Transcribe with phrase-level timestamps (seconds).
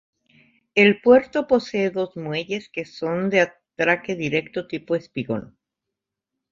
[0.73, 5.59] El puerto posee dos Muelles que son de atraque directo tipo espigón.